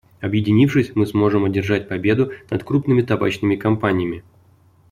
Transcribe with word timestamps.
Объединившись, 0.19 0.93
мы 0.95 1.05
сможет 1.05 1.43
одержать 1.45 1.87
победу 1.87 2.31
над 2.49 2.63
крупными 2.63 3.03
табачными 3.03 3.55
компаниями. 3.55 4.23